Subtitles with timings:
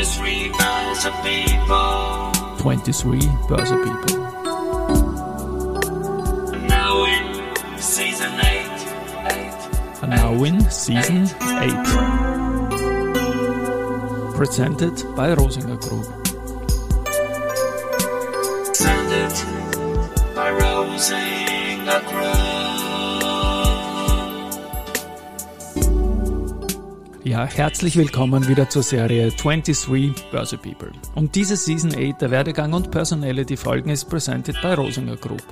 [0.00, 2.32] 23 Börse People.
[2.56, 4.16] 23 People.
[6.54, 7.44] And now in
[7.76, 8.44] season 8.
[9.28, 10.02] 8.
[10.02, 11.84] And now in season 8.
[14.34, 16.19] Presented by Rosinger Group.
[27.30, 30.90] Ja, herzlich willkommen wieder zur Serie 23 Börse People.
[31.14, 35.44] Und diese Season 8 der Werdegang und Personality Folgen ist presented by Rosinger Group.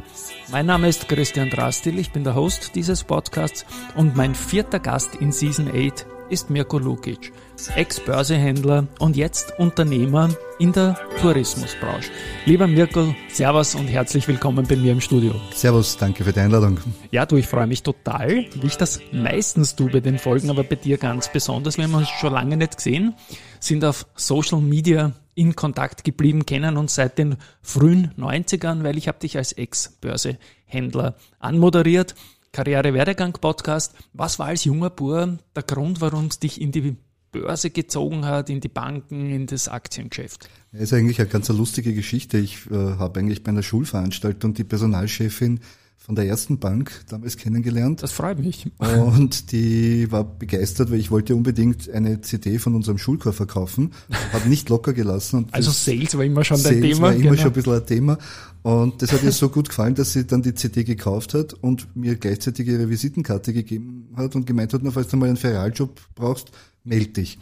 [0.50, 5.14] Mein Name ist Christian Drastil, ich bin der Host dieses Podcasts und mein vierter Gast
[5.20, 7.32] in Season 8 ist Mirko Lukic,
[7.74, 10.28] Ex-Börsehändler und jetzt Unternehmer
[10.58, 12.10] in der Tourismusbranche.
[12.44, 15.34] Lieber Mirko, Servus und herzlich willkommen bei mir im Studio.
[15.54, 16.78] Servus, danke für die Einladung.
[17.10, 20.64] Ja, du, ich freue mich total, wie ich das meistens tue bei den Folgen, aber
[20.64, 21.78] bei dir ganz besonders.
[21.78, 23.14] Wir haben uns schon lange nicht gesehen,
[23.60, 29.08] sind auf Social Media in Kontakt geblieben, kennen uns seit den frühen 90ern, weil ich
[29.08, 32.14] habe dich als Ex-Börsehändler anmoderiert.
[32.52, 33.94] Karriere-Werdegang-Podcast.
[34.12, 36.96] Was war als junger Bur der Grund, warum es dich in die
[37.30, 40.48] Börse gezogen hat, in die Banken, in das Aktiengeschäft?
[40.72, 42.38] Das ist eigentlich eine ganz lustige Geschichte.
[42.38, 45.60] Ich äh, habe eigentlich bei einer Schulveranstaltung die Personalchefin
[45.98, 48.02] von der ersten Bank damals kennengelernt.
[48.02, 48.70] Das freut mich.
[48.78, 53.92] Und die war begeistert, weil ich wollte unbedingt eine CD von unserem Schulchor verkaufen.
[54.32, 55.48] Habe nicht locker gelassen.
[55.50, 57.02] Also Sales war immer schon Sales dein Thema.
[57.02, 57.36] war immer genau.
[57.36, 58.18] schon ein bisschen ein Thema.
[58.62, 61.94] Und das hat ihr so gut gefallen, dass sie dann die CD gekauft hat und
[61.94, 66.00] mir gleichzeitig ihre Visitenkarte gegeben hat und gemeint hat, na, falls du mal einen Ferialjob
[66.14, 66.52] brauchst,
[66.84, 67.38] meld dich.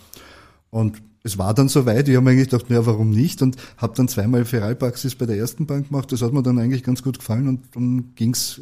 [0.70, 3.42] Und es war dann soweit, ich habe mir eigentlich gedacht, naja, warum nicht?
[3.42, 6.12] Und habe dann zweimal Feralpraxis bei der ersten Bank gemacht.
[6.12, 8.60] Das hat mir dann eigentlich ganz gut gefallen und dann ging's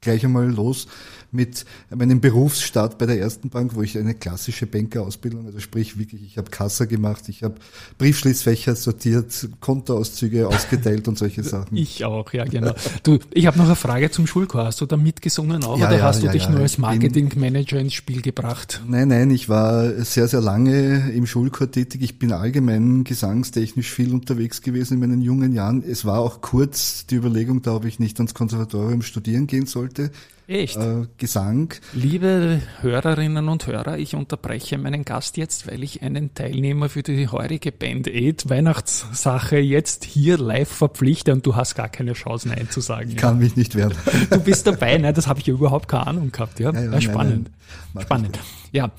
[0.00, 0.86] gleich einmal los
[1.32, 6.22] mit meinem Berufsstart bei der ersten Bank, wo ich eine klassische Bankerausbildung, also sprich wirklich,
[6.24, 7.54] ich habe Kassa gemacht, ich habe
[7.98, 11.76] Briefschließfächer sortiert, Kontoauszüge ausgeteilt und solche Sachen.
[11.76, 12.74] Ich auch, ja genau.
[13.02, 14.64] Du, ich habe noch eine Frage zum Schulchor.
[14.64, 17.78] Hast du da mitgesungen auch Ja, oder ja, hast du ja, dich nur als Marketingmanager
[17.78, 18.82] ins Spiel gebracht?
[18.86, 22.02] Nein, nein, ich war sehr, sehr lange im Schulchor tätig.
[22.02, 25.82] Ich bin allgemein gesangstechnisch viel unterwegs gewesen in meinen jungen Jahren.
[25.82, 30.10] Es war auch kurz die Überlegung da, ob ich nicht ans Konservatorium studieren gehen sollte.
[30.50, 30.76] Echt?
[30.78, 31.72] Äh, Gesang.
[31.92, 37.28] Liebe Hörerinnen und Hörer, ich unterbreche meinen Gast jetzt, weil ich einen Teilnehmer für die
[37.28, 42.66] heurige Band Aid Weihnachtssache jetzt hier live verpflichte und du hast gar keine Chance, Nein
[42.68, 43.14] zu sagen.
[43.14, 43.94] Kann mich nicht werden.
[44.06, 44.38] Ja.
[44.38, 46.58] Du bist dabei, nein, das habe ich ja überhaupt keine Ahnung gehabt.
[46.58, 47.50] Ja, Ja, ja, spannend.
[47.94, 48.02] nein.
[48.04, 48.38] Spannend.
[48.72, 48.90] Ja,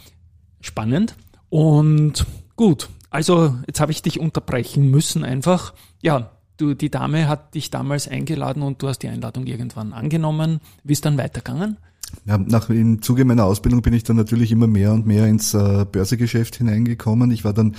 [0.61, 1.16] spannend.
[1.50, 2.25] Und
[2.56, 5.73] gut, also jetzt habe ich dich unterbrechen müssen einfach.
[6.01, 10.59] Ja, du, die Dame hat dich damals eingeladen und du hast die Einladung irgendwann angenommen.
[10.83, 11.77] Wie ist dann weitergegangen?
[12.25, 15.53] Ja, nach, Im Zuge meiner Ausbildung bin ich dann natürlich immer mehr und mehr ins
[15.53, 17.31] äh, Börsegeschäft hineingekommen.
[17.31, 17.75] Ich war dann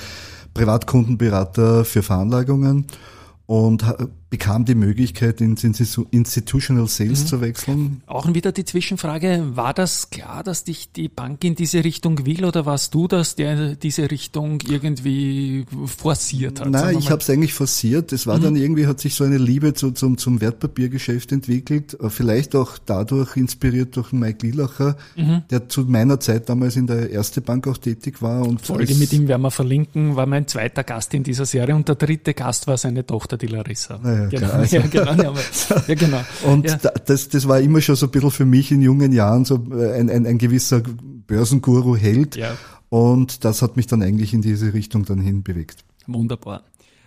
[0.55, 2.87] Privatkundenberater für Veranlagungen
[3.47, 3.85] und
[4.33, 8.01] bekam die Möglichkeit, ins Institu- Institutional Sales zu wechseln.
[8.07, 12.47] Auch wieder die Zwischenfrage, war das klar, dass dich die Bank in diese Richtung will
[12.47, 16.71] oder warst du das, der diese Richtung irgendwie forciert hat?
[16.71, 18.11] Nein, ich habe es eigentlich forciert.
[18.15, 22.01] Es war dann irgendwie, hat sich so eine Liebe zu, zum, zum Wertpapiergeschäft entwickelt.
[22.01, 24.97] Äh, Vielleicht auch dadurch inspiriert durch Mike Lilacher,
[25.51, 28.41] der zu meiner Zeit damals in der Erste Bank auch tätig war.
[28.49, 31.87] Und Folge mit ihm werden wir verlinken, war mein zweiter Gast in dieser Serie und
[31.87, 34.01] der dritte Gast war seine Tochter, die Larissa.
[34.23, 36.21] Ja, genau, klar, also- ja, genau, ja, aber- ja, genau.
[36.45, 36.77] Und ja.
[36.77, 39.57] da, das, das war immer schon so ein bisschen für mich in jungen Jahren so
[39.73, 40.83] äh, ein, ein, ein gewisser
[41.27, 42.37] Börsenguru-Held.
[42.37, 42.57] Ja.
[42.89, 45.85] Und das hat mich dann eigentlich in diese Richtung dann hin bewegt.
[46.07, 46.63] Wunderbar.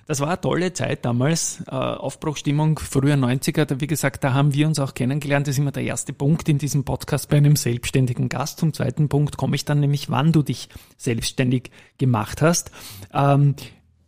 [0.08, 4.54] Das war eine tolle Zeit damals, äh, Aufbruchstimmung, früher 90er, da, wie gesagt, da haben
[4.54, 7.56] wir uns auch kennengelernt, das ist immer der erste Punkt in diesem Podcast bei einem
[7.56, 8.60] selbstständigen Gast.
[8.60, 12.70] Zum zweiten Punkt komme ich dann nämlich, wann du dich selbstständig gemacht hast.
[13.14, 13.56] Ähm,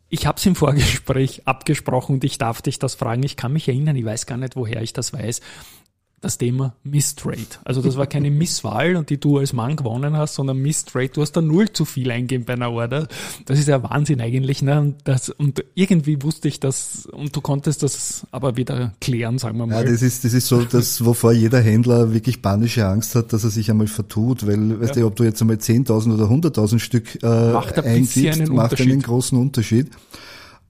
[0.10, 3.24] ich habe es im Vorgespräch abgesprochen und ich darf dich das fragen.
[3.24, 5.42] Ich kann mich erinnern, ich weiß gar nicht, woher ich das weiß.
[6.20, 7.38] Das Thema Misstrade.
[7.64, 11.10] Also das war keine Misswahl und die du als Mann gewonnen hast, sondern Misstrade.
[11.10, 13.08] Du hast da null zu viel eingeben bei einer Order.
[13.46, 14.64] Das ist ja Wahnsinn eigentlich.
[14.64, 14.80] Ne?
[14.80, 19.60] Und, das, und irgendwie wusste ich das und du konntest das aber wieder klären, sagen
[19.60, 19.86] wir Ja, mal.
[19.86, 23.52] das ist, das ist so, das, wovor jeder Händler wirklich panische Angst hat, dass er
[23.52, 27.52] sich einmal vertut, weil, weißt du, ob du jetzt einmal 10.000 oder 100.000 Stück äh,
[27.52, 29.92] Macht ein eingibst, einen macht einen großen Unterschied.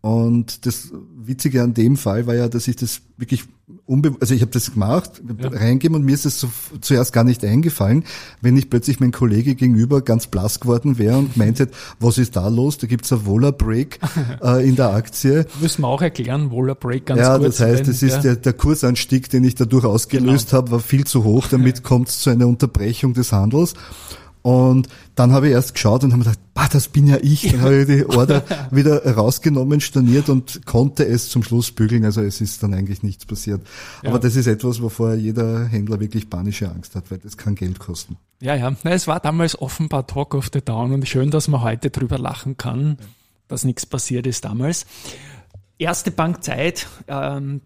[0.08, 3.44] Und das Witzige an dem Fall war ja, dass ich das wirklich
[3.86, 5.50] unbe also ich habe das gemacht, Ja.
[5.50, 6.50] reingeben und mir ist das so,
[6.80, 8.06] zuerst gar nicht eingefallen,
[8.42, 12.38] wenn nicht plötzlich mein Kollege gegenüber ganz blass geworden wäre und meint hätte, was ist
[12.38, 12.78] da los?
[12.78, 14.00] Da gibt's ein Vola Break
[14.44, 15.46] äh, in der Aktie.
[15.60, 17.58] Müssen wir auch erklären, Wohler Break ganz ja, kurz.
[17.58, 18.22] das heißt, das ist ja.
[18.22, 20.62] der, der Kursanstieg, den ich dadurch ausgelöst Genau.
[20.62, 21.48] habe, war viel zu hoch.
[21.48, 23.74] Damit kommt es zu einer Unterbrechung des Handels.
[24.48, 27.52] Und dann habe ich erst geschaut und habe mir gedacht, bah, das bin ja ich.
[27.52, 32.06] Dann habe ich die Order wieder rausgenommen, storniert und konnte es zum Schluss bügeln.
[32.06, 33.60] Also es ist dann eigentlich nichts passiert.
[34.04, 34.10] Ja.
[34.10, 37.78] Aber das ist etwas, wovor jeder Händler wirklich panische Angst hat, weil das kann Geld
[37.80, 38.16] kosten.
[38.40, 38.74] Ja, ja.
[38.86, 42.18] Na, es war damals offenbar Talk of the Town und schön, dass man heute drüber
[42.18, 43.00] lachen kann,
[43.50, 44.86] dass nichts passiert ist damals.
[45.78, 47.60] Erste Bankzeit, ähm,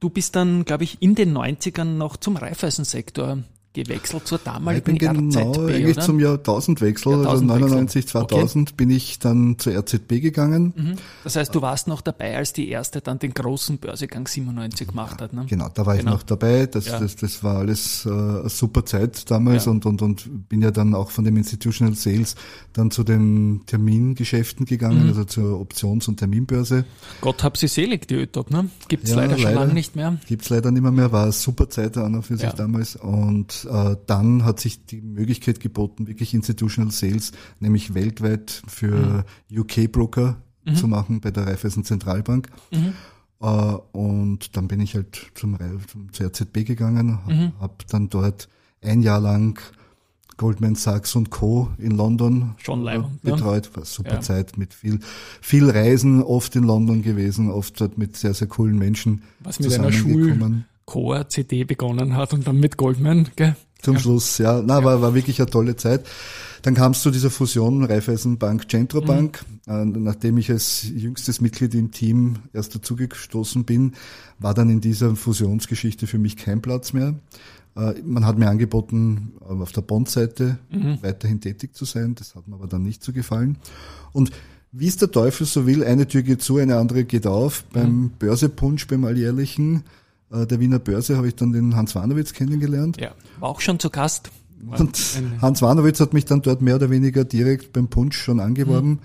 [0.00, 3.40] du bist dann, glaube ich, in den 90ern noch zum Raiffeisensektor
[3.74, 6.06] gewechselt zur Ich damaligen bin genau RZB, eigentlich oder?
[6.06, 7.68] zum Jahrtausendwechsel, also Jahrtausendwechsel.
[7.68, 10.72] 99, 2000 bin ich dann zur RZB gegangen.
[10.76, 10.94] Mhm.
[11.24, 15.20] Das heißt, du warst noch dabei, als die erste dann den großen Börsegang 97 gemacht
[15.20, 15.32] hat.
[15.32, 15.44] Ne?
[15.48, 16.12] Genau, da war ich Genau.
[16.12, 16.66] noch dabei.
[16.66, 16.98] Das, Ja.
[17.00, 19.72] das, das war alles äh, eine super Zeit damals Ja.
[19.72, 22.36] und, und, und bin ja dann auch von dem Institutional Sales
[22.72, 24.68] dann zu den Termingeschäften Mhm.
[24.68, 26.84] gegangen, also zur Options- und Terminbörse.
[27.20, 28.68] Gott hab sie selig, die ÖTOP, ne?
[28.88, 29.60] Gibt's Ja, leider schon leider.
[29.60, 30.16] lange nicht mehr.
[30.26, 32.96] Gibt's leider nicht mehr mehr, war eine super Zeit an und für sich damals.
[32.96, 39.58] Und äh, dann hat sich die Möglichkeit geboten, wirklich Institutional Sales, nämlich weltweit für Mhm.
[39.60, 40.36] UK-Broker
[40.74, 42.48] zu machen bei der Raiffeisen Zentralbank.
[42.72, 42.94] Mhm.
[43.40, 43.46] Äh,
[43.92, 45.58] und dann bin ich halt zum,
[45.90, 47.52] zum zur RZB gegangen, habe Mhm.
[47.60, 48.48] hab dann dort
[48.82, 49.58] ein Jahr lang
[50.36, 51.68] Goldman Sachs und Co.
[51.78, 53.32] in London Schon äh, leibend, ne?
[53.32, 53.68] betreut.
[53.72, 54.20] War eine super Ja.
[54.20, 54.98] Zeit mit viel,
[55.40, 59.72] viel Reisen, oft in London gewesen, oft dort mit sehr, sehr coolen Menschen Was mit
[59.74, 59.92] einer
[60.86, 61.24] zusammengekommen.
[61.24, 63.56] Core-CD begonnen hat und dann mit Goldman, gell?
[63.80, 64.62] Zum Schluss, ja.
[64.64, 66.06] Na, war, war wirklich eine tolle Zeit.
[66.62, 69.44] Dann kam es zu dieser Fusion Raiffeisenbank Centro Bank.
[69.66, 73.92] Äh, nachdem ich als jüngstes Mitglied im Team erst dazugestoßen bin,
[74.38, 77.14] war dann in dieser Fusionsgeschichte für mich kein Platz mehr.
[77.76, 80.58] Äh, man hat mir angeboten, äh, auf der Bond-Seite
[81.02, 82.14] weiterhin tätig zu sein.
[82.14, 83.58] Das hat mir aber dann nicht so gefallen.
[84.12, 84.30] Und
[84.72, 87.64] wie es der Teufel so will, eine Tür geht zu, eine andere geht auf.
[87.72, 89.82] Beim Börsepunsch, beim alljährlichen äh,
[90.46, 93.00] der Wiener Börse, habe ich dann den Hans Warnowitz kennengelernt.
[93.00, 94.30] Ja, war auch schon zu Gast.
[94.66, 94.98] Und
[95.42, 99.00] Hans Warnowitz hat mich dann dort mehr oder weniger direkt beim Punsch schon angeworben.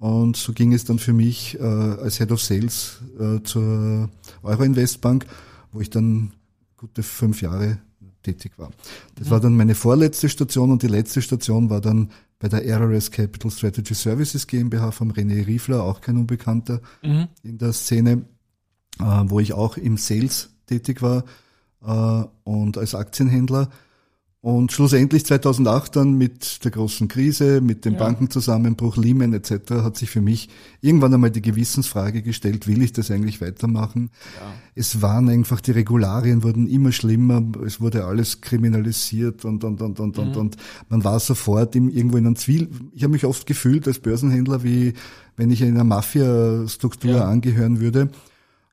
[0.00, 4.08] Und so ging es dann für mich äh, als Head of Sales äh, zur
[4.42, 5.26] Euro Investbank,
[5.72, 6.32] wo ich dann
[6.76, 7.78] gute fünf Jahre
[8.22, 8.70] tätig war.
[9.16, 13.10] Das war dann meine vorletzte Station und die letzte Station war dann bei der RRS
[13.10, 17.28] Capital Strategy Services GmbH vom René Riefler, auch kein Unbekannter Mhm.
[17.42, 18.16] in der Szene, äh,
[19.28, 21.24] wo ich auch im Sales tätig war
[21.84, 23.68] äh, und als Aktienhändler.
[24.42, 27.98] Und schlussendlich 2008 dann mit der großen Krise, mit dem Ja.
[27.98, 29.70] Bankenzusammenbruch, Lehman etc.
[29.82, 30.48] hat sich für mich
[30.80, 34.08] irgendwann einmal die Gewissensfrage gestellt, will ich das eigentlich weitermachen?
[34.74, 40.00] Es waren einfach, die Regularien wurden immer schlimmer, es wurde alles kriminalisiert und, und, und,
[40.00, 40.56] und, und, und
[40.88, 42.70] man war sofort im, irgendwo in einem Zwiel.
[42.94, 44.94] Ich habe mich oft gefühlt als Börsenhändler, wie
[45.36, 47.28] wenn ich in einer Mafia-Struktur Ja.
[47.28, 48.08] angehören würde.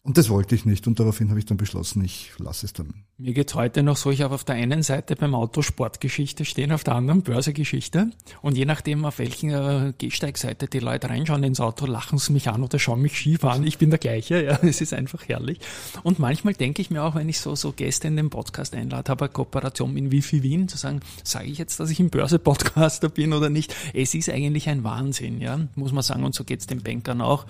[0.07, 0.87] Und das wollte ich nicht.
[0.87, 2.93] Und daraufhin habe ich dann beschlossen, ich lasse es dann.
[3.17, 6.71] Mir geht's heute noch so, ich habe auf der einen Seite beim Auto Sportgeschichte stehen,
[6.71, 8.11] auf der anderen Börsegeschichte.
[8.41, 12.47] Und je nachdem, auf welchen äh, Gehsteigseite die Leute reinschauen ins Auto, lachen sie mich
[12.47, 13.67] an oder schauen mich schief an.
[13.67, 15.59] Ich bin der gleiche, ja, es ist einfach herrlich.
[16.03, 19.11] Und manchmal denke ich mir auch, wenn ich so, so Gäste in den Podcast einlade,
[19.11, 23.09] habe eine Kooperation mit Wifi Wien, zu sagen, sage ich jetzt, dass ich ein Börse-Podcaster
[23.13, 23.75] bin oder nicht?
[23.93, 26.23] Es ist eigentlich ein Wahnsinn, ja, muss man sagen.
[26.23, 27.45] Und so geht's den Bankern auch.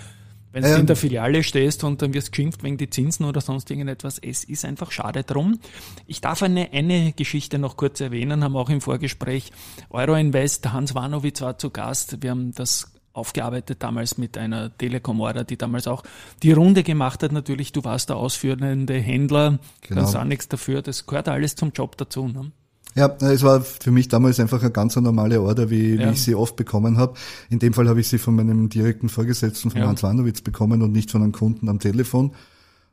[0.52, 0.78] Wenn du Ja.
[0.78, 4.44] in der Filiale stehst und dann wirst geschimpft wegen die Zinsen oder sonst irgendetwas, es
[4.44, 5.60] ist einfach schade drum.
[6.08, 9.52] Ich darf eine, eine Geschichte noch kurz erwähnen, haben auch im Vorgespräch
[9.90, 12.22] Euroinvest, Hans Warnowitz war zu Gast.
[12.22, 16.04] Wir haben das aufgearbeitet damals mit einer Telekom-Order, die damals auch
[16.44, 17.32] die Runde gemacht hat.
[17.32, 20.02] Natürlich, du warst der ausführende Händler, Genau.
[20.02, 22.28] kannst auch nichts dafür, das gehört alles zum Job dazu.
[22.28, 22.52] Ne?
[22.98, 26.08] Ja, es war für mich damals einfach eine ganz normale Order, wie, Ja.
[26.10, 27.14] wie ich sie oft bekommen habe.
[27.50, 29.88] In dem Fall habe ich sie von meinem direkten Vorgesetzten, von Ja.
[29.88, 32.32] Hans Wanowitz bekommen und nicht von einem Kunden am Telefon.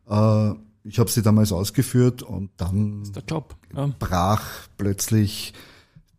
[0.08, 0.50] Äh,
[0.84, 3.02] ich habe sie damals ausgeführt und dann.
[3.74, 3.88] Ja.
[3.98, 4.42] brach
[4.76, 5.54] plötzlich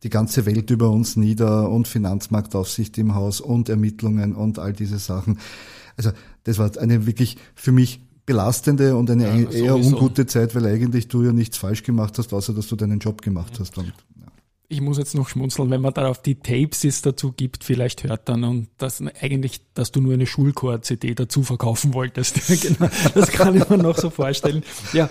[0.02, 4.98] die ganze Welt über uns nieder und Finanzmarktaufsicht im Haus und Ermittlungen und all diese
[5.00, 5.40] Sachen.
[5.98, 6.12] Also
[6.44, 11.08] das war eine wirklich für mich belastende und eine Ja, eher ungute Zeit, weil eigentlich
[11.08, 13.78] du ja nichts falsch gemacht hast, außer dass du deinen Job gemacht hast.
[13.78, 14.28] Und, ja.
[14.68, 18.28] Ich muss jetzt noch schmunzeln, wenn man darauf die Tapes es dazu gibt, vielleicht hört
[18.28, 22.36] dann und das eigentlich, dass du nur eine Schulchor-CD dazu verkaufen wolltest.
[22.62, 24.64] genau, das kann ich mir noch so vorstellen.
[24.94, 25.10] Ja,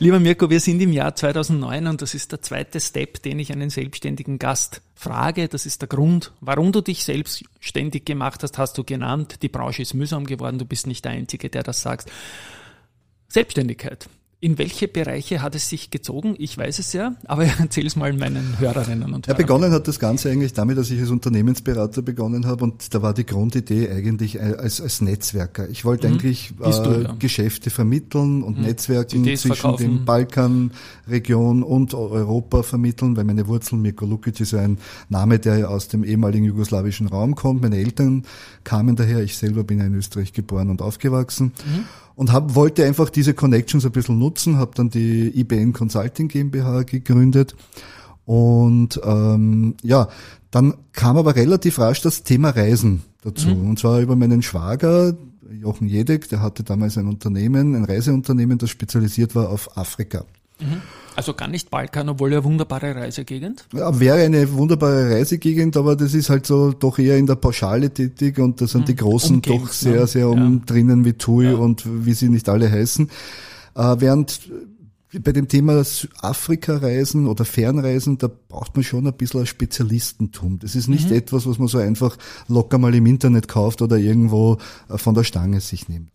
[0.00, 3.52] lieber Mirko, wir sind im Jahr 2009 und das ist der zweite Step, den ich
[3.52, 5.48] einen selbstständigen Gast frage.
[5.48, 9.42] Das ist der Grund, warum du dich selbstständig gemacht hast, hast du genannt.
[9.42, 12.10] Die Branche ist mühsam geworden, du bist nicht der Einzige, der das sagt.
[13.28, 14.08] Selbstständigkeit.
[14.42, 16.34] In welche Bereiche hat es sich gezogen?
[16.38, 19.46] Ich weiß es ja, aber erzähl es mal meinen Hörerinnen und Ja, Hörern.
[19.46, 23.12] begonnen hat das Ganze eigentlich damit, dass ich als Unternehmensberater begonnen habe und da war
[23.12, 25.68] die Grundidee eigentlich als, als Netzwerker.
[25.68, 27.16] Ich wollte eigentlich Bist du, äh, ja.
[27.18, 29.82] Geschäfte vermitteln und Netzwerken CDs zwischen verkaufen.
[29.98, 34.78] dem Balkanregion und Europa vermitteln, weil meine Wurzeln, Mirko Lukic ist ja ein
[35.10, 37.60] Name, der ja aus dem ehemaligen jugoslawischen Raum kommt.
[37.60, 38.24] Meine Eltern
[38.64, 41.52] kamen daher, ich selber bin ja in Österreich geboren und aufgewachsen.
[42.20, 46.82] Und hab, wollte einfach diese Connections ein bisschen nutzen, habe dann die IBN Consulting GmbH
[46.82, 47.56] gegründet
[48.26, 50.06] und ähm, ja,
[50.50, 53.48] dann kam aber relativ rasch das Thema Reisen dazu.
[53.48, 55.16] Und zwar über meinen Schwager,
[55.50, 60.26] Jochen Jedek, der hatte damals ein Unternehmen, ein Reiseunternehmen, das spezialisiert war auf Afrika.
[61.16, 63.66] Also gar nicht Balkan, obwohl ja wunderbare Reisegegend.
[63.74, 67.90] Ja, wäre eine wunderbare Reisegegend, aber das ist halt so doch eher in der Pauschale
[67.90, 70.06] tätig und da sind die Großen Umgehend, doch sehr, ne?
[70.06, 70.26] sehr Ja.
[70.28, 73.10] um drinnen wie TUI und wie sie nicht alle heißen.
[73.74, 74.40] Äh, während
[75.18, 75.82] bei dem Thema
[76.20, 80.60] Afrika-Reisen oder Fernreisen, da braucht man schon ein bisschen ein Spezialistentum.
[80.60, 84.58] Das ist nicht etwas, was man so einfach locker mal im Internet kauft oder irgendwo
[84.88, 86.12] äh, von der Stange sich nimmt.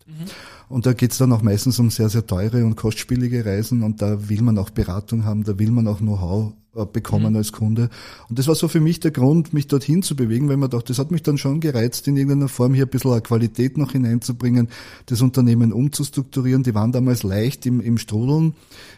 [0.68, 4.28] Und da geht's dann auch meistens um sehr, sehr teure und kostspielige Reisen und da
[4.28, 7.88] will man auch Beratung haben, da will man auch Know-how äh, bekommen als Kunde.
[8.28, 10.88] Und das war so für mich der Grund, mich dorthin zu bewegen, weil man dachte,
[10.88, 13.92] das hat mich dann schon gereizt, in irgendeiner Form hier ein bisschen eine Qualität noch
[13.92, 14.68] hineinzubringen,
[15.06, 16.64] das Unternehmen umzustrukturieren.
[16.64, 18.54] Die waren damals leicht im, im Strudeln,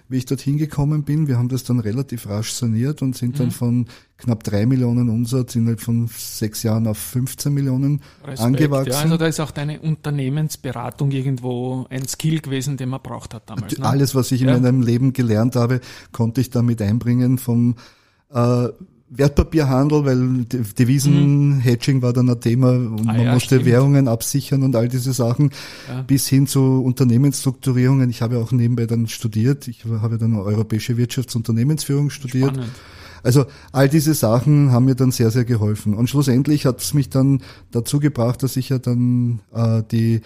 [0.09, 1.29] wie ich dorthin gekommen bin.
[1.29, 3.87] Wir haben das dann relativ rasch saniert und sind dann von
[4.17, 8.93] knapp drei Millionen Umsatz innerhalb von sechs Jahren auf 15 Millionen Respekt, angewachsen.
[8.93, 13.49] Ja, also da ist auch deine Unternehmensberatung irgendwo ein Skill gewesen, den man braucht hat
[13.51, 13.79] damals.
[13.79, 13.85] Ne?
[13.85, 14.59] Alles, was ich in Ja.
[14.59, 15.81] meinem Leben gelernt habe,
[16.13, 17.77] konnte ich damit einbringen vom
[18.33, 18.69] äh,
[19.11, 20.45] Wertpapierhandel, weil
[20.79, 23.65] Devisen-Hedging war dann ein Thema und Ah man ja, musste stimmt.
[23.67, 25.51] Währungen absichern und all diese Sachen,
[25.89, 26.03] Ja.
[26.03, 28.11] bis hin zu Unternehmensstrukturierungen.
[28.11, 29.67] Ich habe auch nebenbei dann studiert.
[29.69, 32.51] Ich habe dann europäische Wirtschafts- und Unternehmensführung studiert.
[32.51, 32.71] Spannend.
[33.23, 35.95] Also all diese Sachen haben mir dann sehr, sehr geholfen.
[35.95, 37.41] Und schlussendlich hat es mich dann
[37.73, 40.21] dazu gebracht, dass ich ja dann äh, die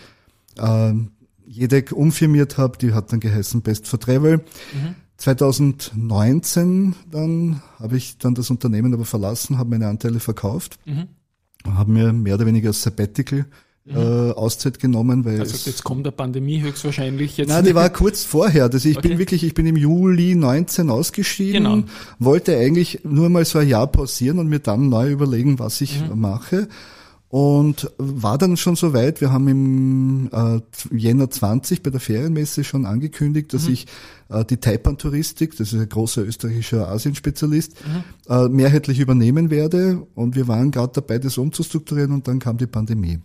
[0.58, 0.92] äh,
[1.46, 2.76] Jedek umfirmiert habe.
[2.78, 4.40] Die hat dann geheißen Best for Travel.
[5.22, 10.78] 2019 dann habe ich dann das Unternehmen aber verlassen, habe meine Anteile verkauft,
[11.66, 13.46] habe mir mehr oder weniger Sabbatical
[13.86, 17.48] äh, Auszeit genommen, weil Also jetzt kommt der Pandemie höchstwahrscheinlich jetzt.
[17.48, 18.68] Nein, die war kurz vorher.
[18.68, 19.08] Das, ich Okay.
[19.08, 21.82] bin wirklich, ich bin im Juli 19 ausgeschieden, Genau.
[22.20, 26.00] wollte eigentlich nur mal so ein Jahr pausieren und mir dann neu überlegen, was ich
[26.00, 26.20] Mhm.
[26.20, 26.68] mache.
[27.32, 30.60] Und war dann schon so weit, wir haben im äh,
[30.94, 33.56] Jänner 20 bei der Ferienmesse schon angekündigt, Mhm.
[33.56, 33.86] dass ich
[34.28, 38.04] äh, die Taipan-Touristik, das ist ein großer österreichischer Asienspezialist, Mhm.
[38.34, 40.06] äh, mehrheitlich übernehmen werde.
[40.14, 43.20] Und wir waren gerade dabei, das umzustrukturieren und dann kam die Pandemie.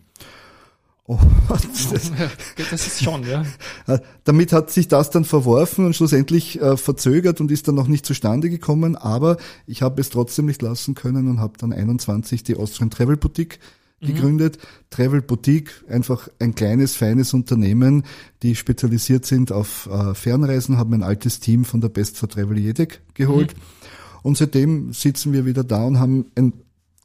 [1.05, 2.29] Oh, das, Ja,
[2.71, 3.43] das ist schon, ja.
[3.87, 7.89] äh, Damit hat sich das dann verworfen und schlussendlich äh, verzögert und ist dann noch
[7.89, 9.35] nicht zustande gekommen, aber
[9.65, 13.59] ich habe es trotzdem nicht lassen können und habe dann 21 die Austrian Travel Boutique
[14.01, 14.59] gegründet.
[14.89, 18.03] Travel Boutique, einfach ein kleines, feines Unternehmen,
[18.43, 22.57] die spezialisiert sind auf äh, Fernreisen, haben ein altes Team von der Best for Travel
[22.57, 23.55] Jedek geholt.
[24.21, 26.53] Und seitdem sitzen wir wieder da und haben ein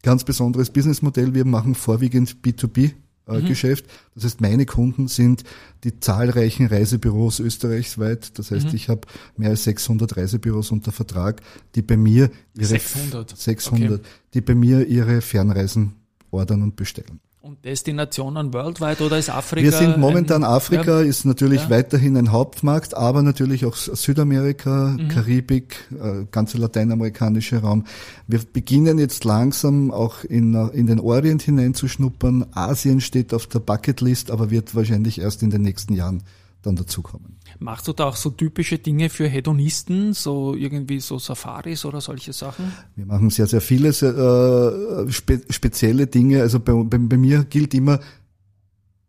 [0.03, 1.35] ganz besonderes Businessmodell.
[1.35, 2.93] Wir machen vorwiegend B2B.
[3.27, 3.87] äh, Geschäft.
[4.15, 5.45] Das heißt, meine Kunden sind
[5.85, 8.39] die zahlreichen Reisebüros österreichsweit.
[8.39, 9.03] Das heißt, ich habe
[9.37, 11.41] mehr als 600 Reisebüros unter Vertrag,
[11.77, 13.37] die bei mir ihre 600?
[13.37, 16.02] 600, die bei mir ihre Fernreisen
[16.33, 17.21] ordern und bestellen.
[17.41, 19.65] Und Destinationen worldwide oder ist Afrika?
[19.65, 21.71] Wir sind momentan ein, Afrika, Ja, ist natürlich Ja.
[21.71, 25.09] weiterhin ein Hauptmarkt, aber natürlich auch Südamerika, Mhm.
[25.09, 27.85] Karibik, äh, ganze lateinamerikanische Raum.
[28.29, 32.47] Wir beginnen jetzt langsam auch in, in den Orient hineinzuschnuppern.
[32.53, 36.23] Asien steht auf der Bucketlist, aber wird wahrscheinlich erst in den nächsten Jahren
[36.63, 37.37] dann dazukommen.
[37.59, 42.33] Machst du da auch so typische Dinge für Hedonisten, so irgendwie so Safaris oder solche
[42.33, 42.73] Sachen?
[42.97, 46.41] Wir machen sehr, sehr viele äh, spe spezielle Dinge.
[46.41, 48.01] Also bei, bei, bei mir gilt immer,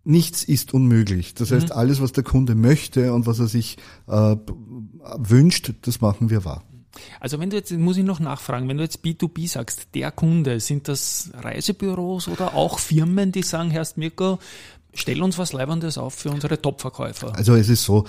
[0.03, 1.33] nichts ist unmöglich.
[1.35, 4.35] Das heißt, alles, was der Kunde möchte und was er sich äh,
[5.17, 6.63] wünscht, das machen wir wahr.
[7.19, 10.59] Also wenn du jetzt, muss ich noch nachfragen, wenn du jetzt B2B sagst, der Kunde,
[10.59, 14.39] sind das Reisebüros oder auch Firmen, die sagen, Herrst Mirko,
[14.93, 17.35] stell uns was Leibendes auf für unsere Top-Verkäufer?
[17.35, 18.05] Also es ist so,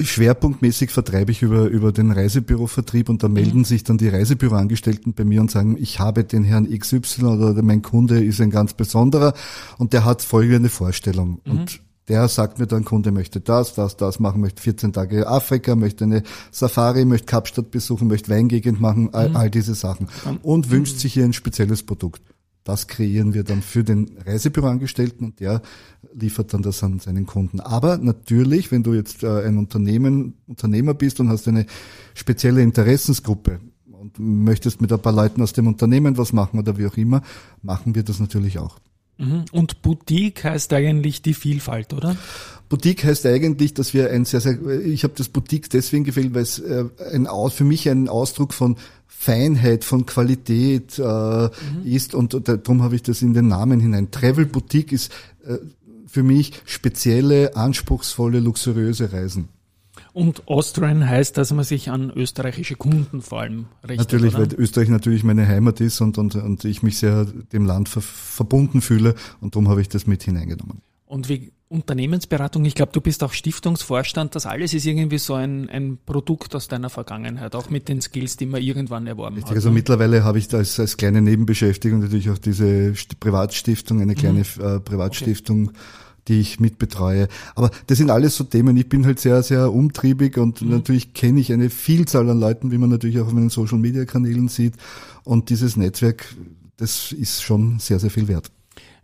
[0.00, 5.24] schwerpunktmäßig vertreibe ich über, über den Reisebürovertrieb und da melden sich dann die Reisebüroangestellten bei
[5.24, 9.34] mir und sagen, ich habe den Herrn XY oder mein Kunde ist ein ganz besonderer
[9.78, 11.40] und der hat folgende Vorstellung.
[11.44, 15.74] Und der sagt mir dann, Kunde möchte das, das, das machen, möchte 14 Tage Afrika,
[15.74, 20.08] möchte eine Safari, möchte Kapstadt besuchen, möchte Weingegend machen, all, all diese Sachen.
[20.42, 22.22] Und wünscht sich hier ein spezielles Produkt.
[22.66, 25.62] Das kreieren wir dann für den Reisebüroangestellten und der
[26.12, 27.60] liefert dann das an seinen Kunden.
[27.60, 31.66] Aber natürlich, wenn du jetzt äh, ein Unternehmen, Unternehmer bist und hast eine
[32.14, 36.86] spezielle Interessensgruppe und möchtest mit ein paar Leuten aus dem Unternehmen was machen oder wie
[36.86, 37.22] auch immer,
[37.62, 38.78] machen wir das natürlich auch.
[39.18, 39.44] Mhm.
[39.52, 42.16] Und Boutique heißt eigentlich die Vielfalt, oder?
[42.68, 46.42] Boutique heißt eigentlich, dass wir ein sehr, sehr, ich habe das Boutique deswegen gefällt, weil
[46.42, 48.76] es äh, ein, für mich ein Ausdruck von
[49.06, 51.50] Feinheit, von Qualität äh, mhm.
[51.84, 54.10] ist und, und darum habe ich das in den Namen hinein.
[54.10, 55.12] Travel Boutique ist
[55.44, 55.58] äh,
[56.06, 59.48] für mich spezielle, anspruchsvolle, luxuriöse Reisen.
[60.12, 63.98] Und Austrian heißt, dass man sich an österreichische Kunden vor allem richtet.
[63.98, 64.50] Natürlich, oder?
[64.50, 68.00] weil Österreich natürlich meine Heimat ist und, und, und ich mich sehr dem Land ver
[68.00, 70.80] verbunden fühle und darum habe ich das mit hineingenommen.
[71.04, 75.68] Und wie Unternehmensberatung, ich glaube, du bist auch Stiftungsvorstand, das alles ist irgendwie so ein,
[75.68, 79.56] ein Produkt aus deiner Vergangenheit, auch mit den Skills, die man irgendwann erworben Richtig, hat.
[79.56, 84.64] Also mittlerweile habe ich als, als kleine Nebenbeschäftigung natürlich auch diese Privatstiftung, eine kleine mhm.
[84.64, 85.68] äh, Privatstiftung.
[85.68, 85.78] Okay
[86.28, 87.28] die ich mitbetreue.
[87.54, 88.76] Aber das sind alles so Themen.
[88.76, 90.70] Ich bin halt sehr, sehr umtriebig und mhm.
[90.70, 94.04] natürlich kenne ich eine Vielzahl an Leuten, wie man natürlich auch auf meinen Social Media
[94.04, 94.74] Kanälen sieht.
[95.24, 96.34] Und dieses Netzwerk,
[96.76, 98.50] das ist schon sehr, sehr viel wert.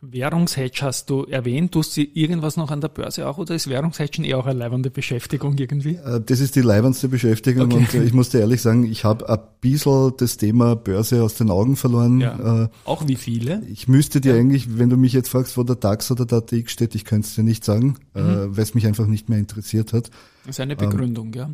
[0.04, 1.72] Währungshedge hast du erwähnt.
[1.72, 4.90] Tust du irgendwas noch an der Börse auch oder ist Währungshedgen eher auch eine leibende
[4.90, 5.94] Beschäftigung irgendwie?
[5.94, 7.76] Äh, das ist die leibendste Beschäftigung okay.
[7.76, 11.34] und äh, ich muss dir ehrlich sagen, ich habe ein bisschen das Thema Börse aus
[11.34, 12.20] den Augen verloren.
[12.20, 12.64] Ja.
[12.64, 13.62] Äh, auch wie viele?
[13.68, 14.40] Ich müsste dir ja.
[14.40, 17.28] eigentlich, wenn du mich jetzt fragst, wo der DAX oder der ATX steht, ich könnte
[17.28, 18.56] es dir nicht sagen, mhm.
[18.56, 20.10] weil es mich einfach nicht mehr interessiert hat.
[20.44, 21.50] Das ist eine Begründung, ähm, ja.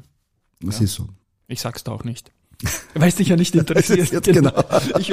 [0.61, 0.85] Das ja.
[0.85, 1.07] ist so.
[1.49, 2.33] Ich sag's da auch nicht.
[2.95, 4.25] Weil es dich ja nicht interessiert.
[4.25, 4.53] genau.
[4.99, 5.13] Ich,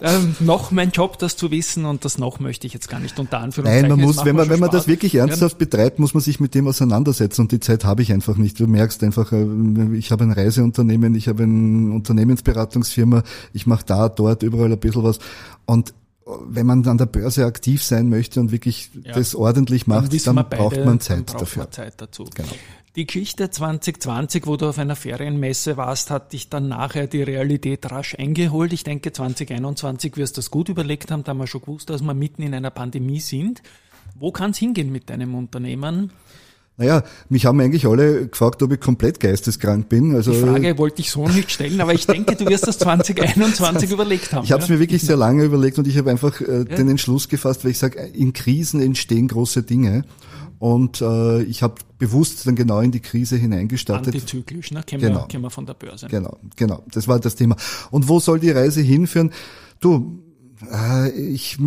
[0.00, 3.18] ähm, noch mein Job, das zu wissen und das noch möchte ich jetzt gar nicht
[3.18, 3.88] unter Anführungszeichen.
[3.88, 5.58] Nein, man muss, wenn man, wenn man das wirklich ernsthaft ja.
[5.58, 8.58] betreibt, muss man sich mit dem auseinandersetzen und die Zeit habe ich einfach nicht.
[8.58, 9.46] Du merkst einfach, äh,
[9.96, 15.04] ich habe ein Reiseunternehmen, ich habe eine Unternehmensberatungsfirma, ich mache da, dort, überall ein bisschen
[15.04, 15.18] was
[15.66, 15.94] und
[16.26, 19.12] wenn man an der Börse aktiv sein möchte und wirklich ja.
[19.12, 21.62] das ordentlich macht, dann, dann braucht man Zeit braucht dafür.
[21.64, 22.24] Man Zeit dazu.
[22.34, 22.48] Genau.
[22.96, 27.90] Die Geschichte 2020, wo du auf einer Ferienmesse warst, hat dich dann nachher die Realität
[27.90, 28.72] rasch eingeholt.
[28.72, 32.02] Ich denke, 2021 wirst du das gut überlegt haben, da haben wir schon gewusst, dass
[32.02, 33.62] wir mitten in einer Pandemie sind.
[34.14, 36.12] Wo kann es hingehen mit deinem Unternehmen?
[36.76, 40.14] Naja, mich haben eigentlich alle gefragt, ob ich komplett geisteskrank bin.
[40.16, 43.90] Also die Frage wollte ich so nicht stellen, aber ich denke, du wirst das 2021
[43.92, 44.44] überlegt haben.
[44.44, 46.64] Ich habe es mir wirklich sehr lange überlegt und ich habe einfach äh, ja.
[46.64, 50.04] den Entschluss gefasst, weil ich sage, in Krisen entstehen große Dinge.
[50.58, 54.14] Und äh, ich habe bewusst dann genau in die Krise hineingestartet.
[54.14, 54.82] Antizyklisch, ne?
[54.84, 55.20] Kennen, genau.
[55.20, 56.08] wir, kennen wir von der Börse.
[56.08, 56.82] Genau, genau.
[56.90, 57.56] Das war das Thema.
[57.90, 59.30] Und wo soll die Reise hinführen?
[59.80, 60.22] Du,
[61.16, 61.58] ich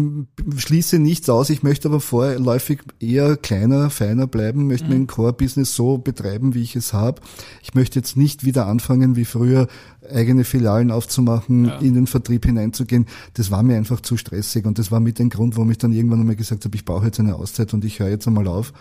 [0.57, 4.91] schließe nichts aus, ich möchte aber vorläufig eher kleiner, feiner bleiben, möchte mhm.
[4.91, 7.21] mein Core-Business so betreiben, wie ich es habe.
[7.61, 9.67] Ich möchte jetzt nicht wieder anfangen, wie früher,
[10.09, 11.77] eigene Filialen aufzumachen, ja.
[11.79, 13.07] in den Vertrieb hineinzugehen.
[13.33, 15.91] Das war mir einfach zu stressig und das war mit dem Grund, warum ich dann
[15.91, 18.73] irgendwann einmal gesagt habe, ich brauche jetzt eine Auszeit und ich höre jetzt einmal auf,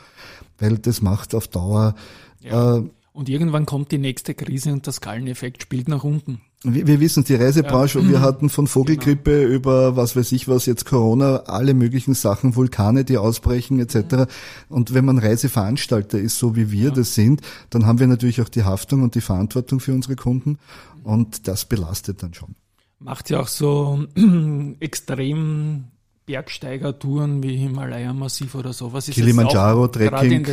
[0.59, 1.95] weil das macht auf Dauer
[2.41, 2.77] ja.
[2.77, 2.83] äh,
[3.17, 6.43] und irgendwann kommt die nächste Krise und der Skaleneffekt spielt nach unten.
[6.75, 8.09] Wir, wir wissen, die Reisebranche, ja.
[8.09, 9.55] wir hatten von Vogelgrippe genau.
[9.55, 13.95] über was weiß ich was, jetzt Corona, alle möglichen Sachen, Vulkane, die ausbrechen etc.
[13.95, 14.27] Mhm.
[14.69, 16.91] Und wenn man Reiseveranstalter ist, so wie wir ja.
[16.91, 20.59] das sind, dann haben wir natürlich auch die Haftung und die Verantwortung für unsere Kunden
[21.05, 22.57] und das belastet dann schon.
[22.99, 24.05] Macht ja auch so
[24.81, 25.85] extrem
[26.27, 29.07] Bergsteigertouren wie Himalaya-Massiv oder sowas.
[29.07, 30.47] Kilimanjaro, Trekking.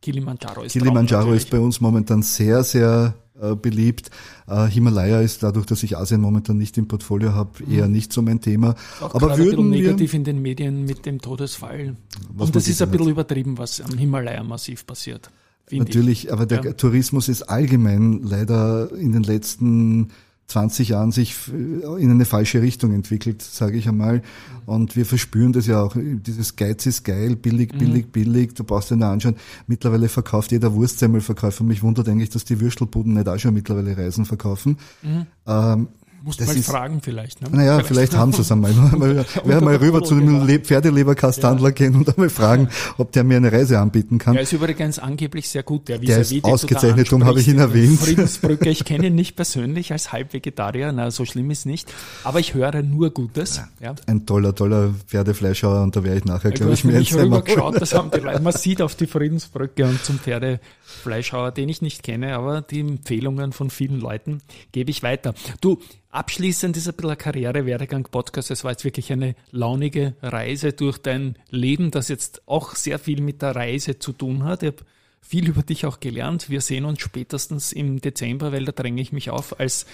[0.00, 3.14] Kilimanjaro ist, Kilimanjaro ist bei uns momentan sehr, sehr
[3.56, 4.10] beliebt.
[4.46, 7.72] Äh, Himalaya ist dadurch, dass ich Asien momentan nicht im Portfolio habe, mhm.
[7.72, 8.74] eher nicht so mein Thema.
[9.00, 11.96] Auch Aber würden ein bisschen negativ in den Medien mit dem Todesfall.
[12.36, 15.30] Und das ist ein bisschen übertrieben, was am Himalaya-Massiv passiert.
[15.70, 16.32] Natürlich, ich.
[16.32, 16.72] aber der ja.
[16.72, 20.10] Tourismus ist allgemein leider in den letzten
[20.48, 24.22] 20 Jahren sich in eine falsche Richtung entwickelt, sage ich einmal.
[24.64, 25.96] Und wir verspüren das ja auch.
[25.96, 27.78] Dieses Geiz ist geil, billig, mhm.
[27.78, 28.10] billig, mhm.
[28.10, 28.54] billig.
[28.54, 29.36] Du brauchst dir nur anschauen.
[29.66, 31.64] Mittlerweile verkauft jeder Wurstsemmelverkäufer.
[31.64, 34.78] Mich wundert eigentlich, dass die Würstelbuden nicht auch schon mittlerweile Reisen verkaufen.
[35.02, 35.26] Mhm.
[35.46, 35.88] Ähm,
[36.26, 37.40] Musst das mal ist, fragen vielleicht.
[37.40, 37.48] Ne?
[37.52, 38.74] Naja, vielleicht, vielleicht haben sie es einmal.
[38.74, 40.58] wir werden mal rüber zu einem genau.
[40.58, 41.74] Pferdeleberkasthandler ja.
[41.74, 44.34] gehen und einmal fragen, ob der mir eine Reise anbieten kann.
[44.34, 45.86] Der ist übrigens angeblich sehr gut.
[45.86, 48.00] Der, der ist ausgezeichnet, darum habe ich ihn erwähnt.
[48.00, 51.92] Friedensbrücke, ich kenne ihn nicht persönlich als Halbvegetarier, na so schlimm ist nicht,
[52.24, 53.60] aber ich höre nur Gutes.
[53.78, 53.94] Ja.
[54.08, 57.80] Ein toller, toller Pferdefleischhauer und da werde ich nachher, glaube ich, mir jetzt rüber geschaut,
[57.80, 58.42] das haben die Leute.
[58.42, 63.52] Man sieht auf die Friedensbrücke und zum Pferdefleischhauer, den ich nicht kenne, aber die Empfehlungen
[63.52, 64.40] von vielen Leuten
[64.72, 65.34] gebe ich weiter.
[65.60, 65.78] Du,
[66.16, 68.50] Abschließend ist ein bisschen ein Karriere-Werdegang-Podcast.
[68.50, 73.20] Es war jetzt wirklich eine launige Reise durch dein Leben, das jetzt auch sehr viel
[73.20, 74.62] mit der Reise zu tun hat.
[74.62, 74.84] Ich habe
[75.20, 76.48] viel über dich auch gelernt.
[76.48, 79.84] Wir sehen uns spätestens im Dezember, weil da dränge ich mich auf als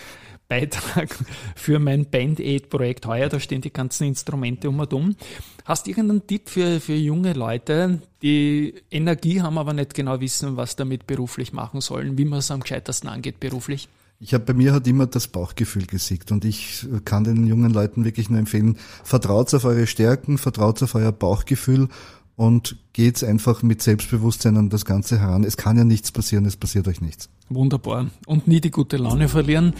[0.46, 1.12] Beitrag
[1.56, 3.28] für mein Band Aid Projekt heuer.
[3.28, 5.16] Da stehen die ganzen Instrumente um und um.
[5.64, 10.56] Hast du irgendeinen Tipp für, für junge Leute, die Energie haben, aber nicht genau wissen,
[10.56, 13.88] was damit beruflich machen sollen, wie man es am gescheitersten angeht beruflich?
[14.24, 18.04] Ich habe bei mir hat immer das Bauchgefühl gesiegt und ich kann den jungen Leuten
[18.04, 21.88] wirklich nur empfehlen, vertraut auf eure Stärken, vertraut auf euer Bauchgefühl
[22.36, 25.42] und geht's einfach mit Selbstbewusstsein an das Ganze heran.
[25.42, 27.30] Es kann ja nichts passieren, es passiert euch nichts.
[27.54, 28.06] Wunderbar.
[28.26, 29.74] Und nie die gute Laune verlieren.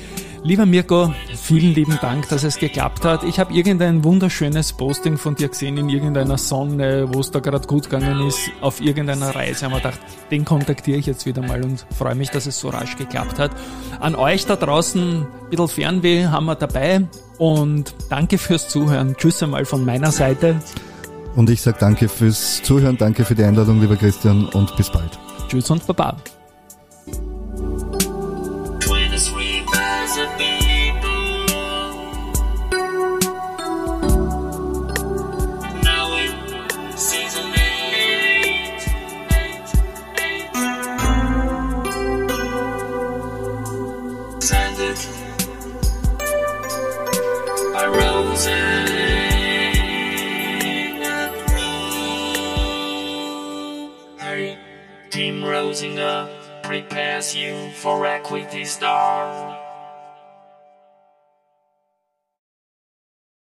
[0.44, 3.22] Lieber Mirko, vielen lieben Dank, dass es geklappt hat.
[3.24, 7.66] Ich habe irgendein wunderschönes Posting von dir gesehen in irgendeiner Sonne, wo es da gerade
[7.66, 9.66] gut gegangen ist, auf irgendeiner Reise.
[9.66, 12.70] Haben wir gedacht, den kontaktiere ich jetzt wieder mal und freue mich, dass es so
[12.70, 13.52] rasch geklappt hat.
[14.00, 17.06] An euch da draußen, ein bisschen Fernweh haben wir dabei
[17.38, 19.16] und danke fürs Zuhören.
[19.16, 20.60] Tschüss einmal von meiner Seite.
[21.34, 25.18] Und ich sage danke fürs Zuhören, danke für die Einladung, lieber Christian, und bis bald.
[25.48, 26.16] Tschüss und Baba.